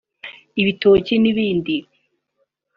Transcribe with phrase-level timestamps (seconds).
[0.61, 1.75] ibitoki n’ibindi